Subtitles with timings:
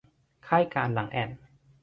[0.45, 1.29] ไข้กาฬหลังแอ่น